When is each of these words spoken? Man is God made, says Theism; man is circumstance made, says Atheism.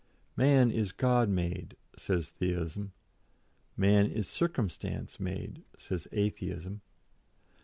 Man 0.35 0.71
is 0.71 0.91
God 0.93 1.29
made, 1.29 1.75
says 1.95 2.31
Theism; 2.31 2.91
man 3.77 4.07
is 4.09 4.27
circumstance 4.27 5.19
made, 5.19 5.61
says 5.77 6.07
Atheism. 6.11 6.81